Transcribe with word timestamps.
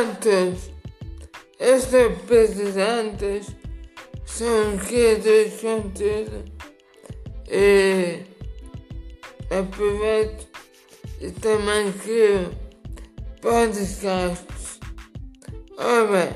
Portanto, 0.00 0.56
estas 1.58 2.22
pesquisantes 2.22 3.48
são 4.24 4.78
de 4.78 5.50
conteúdo 5.60 6.44
e 7.46 8.20
aproveito 9.50 10.48
e 11.20 11.30
também 11.32 11.92
crio 11.92 12.50
podcasts. 13.42 14.80
Ora, 15.76 16.34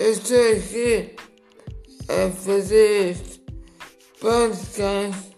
eu 0.00 0.10
estou 0.10 0.36
aqui 0.36 1.14
a 2.08 2.28
fazer 2.32 3.10
este 3.10 3.40
podcast 4.20 5.30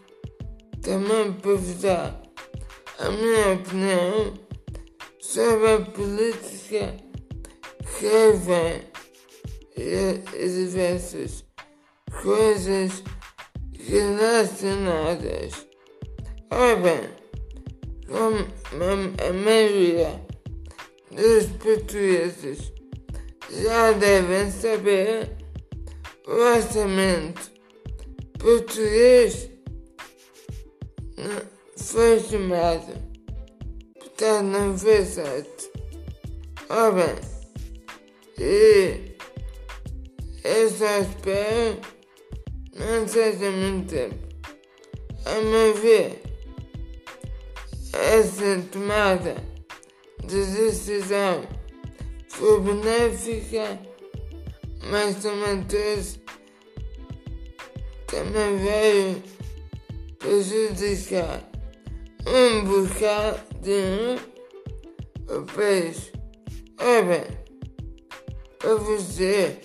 também 0.81 1.35
para 1.35 1.55
vos 1.55 1.83
dar 1.83 2.23
a 2.99 3.11
minha 3.11 3.53
opinião 3.53 4.33
sobre 5.21 5.73
a 5.73 5.81
política 5.81 7.06
que 7.99 8.33
vem 8.45 8.83
e 9.77 10.49
diversas 10.49 11.45
coisas 12.23 13.03
relacionadas. 13.89 15.67
Ora 16.51 16.77
bem, 16.77 17.11
como 18.07 18.47
a 19.27 19.33
maioria 19.33 20.21
dos 21.11 21.47
portugueses 21.59 22.73
já 23.51 23.93
devem 23.93 24.51
saber, 24.51 25.31
o 26.27 26.33
orçamento 26.33 27.51
português 28.39 29.49
foi 31.77 32.21
chamado, 32.21 32.93
portanto 33.99 34.45
não 34.45 34.77
foi 34.77 35.05
certo. 35.05 35.71
Ora 36.69 36.93
bem, 36.93 37.36
e 38.39 39.17
eu 40.45 40.71
só 40.71 40.99
espero 41.01 41.81
não 42.75 43.09
seja 43.09 43.51
muito 43.51 43.91
tempo. 43.91 44.27
A 45.25 45.41
meu 45.41 45.75
ver, 45.75 46.23
essa 47.93 48.63
tomada 48.71 49.35
de 50.25 50.45
decisão 50.45 51.43
foi 52.29 52.61
benéfica, 52.61 53.81
mas 54.91 55.17
também 55.17 55.65
trouxe, 55.65 56.21
também 58.07 58.59
veio 58.59 59.23
prejudicar 60.19 61.43
um 62.27 62.65
bocadinho 62.65 64.21
o 65.29 65.43
país. 65.55 66.13
Ora 66.79 67.03
bem, 67.03 67.46
para 68.67 68.75
você, 68.75 69.61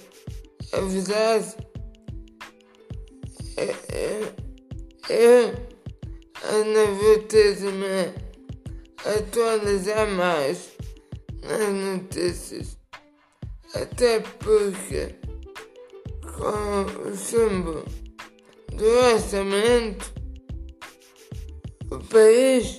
a 0.74 0.82
verdade 0.82 1.58
é, 3.58 3.64
é, 3.98 4.34
é 5.10 5.72
eu 6.54 6.66
não 6.66 6.96
vou 6.96 7.18
ter 7.24 7.58
também 7.58 8.14
atualizar 9.04 10.08
mais 10.08 10.70
nas 11.42 11.74
notícias. 11.74 12.78
Até 13.74 14.20
porque 14.20 15.16
com 16.22 17.10
o 17.10 17.16
símbolo 17.16 17.84
do 18.72 18.86
orçamento 18.86 20.14
o 21.90 21.98
país 21.98 22.78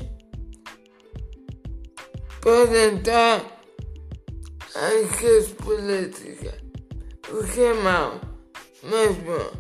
pode 2.41 2.77
entrar 2.77 3.52
em 4.75 5.07
crise 5.09 5.51
política, 5.55 6.55
o 7.29 7.45
que 7.45 7.61
é 7.61 7.75
mau, 7.75 8.19
mas 8.83 9.17
bom, 9.19 9.51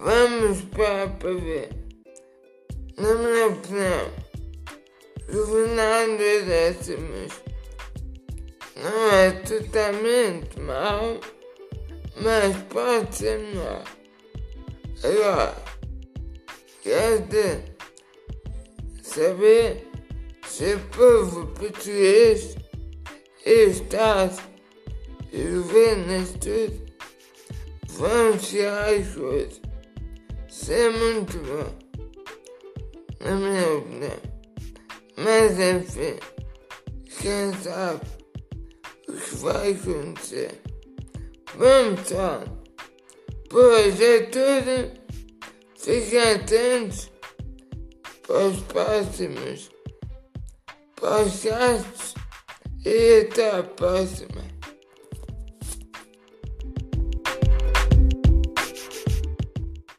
vamos 0.00 0.62
para 0.62 1.34
ver. 1.34 1.70
Na 2.96 3.14
minha 3.14 3.46
opinião, 3.46 4.10
governar 5.30 6.06
dois 6.08 6.44
décimos 6.44 7.32
não 8.74 9.10
é 9.12 9.30
totalmente 9.30 10.58
mau, 10.58 11.20
mas 12.16 12.56
pode 12.64 13.14
ser 13.14 13.38
melhor. 13.38 13.84
Agora, 15.04 15.56
quer 16.82 17.20
dizer, 17.20 17.76
saber 19.02 19.88
se 20.48 20.74
o 20.74 20.80
povo 20.88 21.46
português 21.48 22.56
está 23.46 24.28
e 25.32 25.40
o 25.40 25.62
governo 25.62 26.26
tudo 26.40 26.86
vão 27.86 28.38
chegar 28.38 28.92
as 28.92 29.14
coisas. 29.14 29.60
Isso 30.48 30.72
é 30.72 30.90
muito 30.90 31.38
bom, 31.38 31.72
na 33.20 33.36
minha 33.36 33.72
opinião. 33.72 34.36
Mas 35.16 35.58
enfim, 35.60 36.18
quem 37.20 37.52
sabe 37.62 38.00
o 39.08 39.12
que 39.12 39.36
vai 39.36 39.72
acontecer. 39.72 40.60
Vamos 41.54 42.10
lá. 42.10 42.44
Pois 43.48 44.00
é 44.00 44.22
tudo. 44.22 45.06
Fiquem 45.78 46.20
atentos 46.20 47.10
para 48.26 48.46
os 48.48 48.60
próximos 48.62 49.70
podcasts 50.96 52.15
e 52.86 53.22
até 53.22 53.58
a 53.58 53.62
próxima. 53.64 54.55